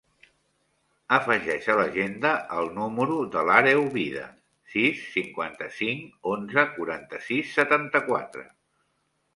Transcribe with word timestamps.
Afegeix 1.17 1.67
a 1.73 1.75
l'agenda 1.79 2.31
el 2.61 2.71
número 2.77 3.17
de 3.35 3.43
l'Àreu 3.51 3.85
Vida: 3.99 4.25
sis, 4.73 5.05
cinquanta-cinc, 5.19 6.11
onze, 6.35 6.67
quaranta-sis, 6.81 7.55
setanta-quatre. 7.61 8.49